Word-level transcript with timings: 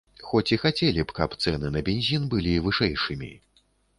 Хоць 0.27 0.49
і 0.55 0.57
хацелі 0.61 1.03
б, 1.09 1.15
каб 1.19 1.35
цэны 1.43 1.69
на 1.75 1.83
бензін 1.89 2.25
былі 2.33 2.57
вышэйшымі. 2.69 3.33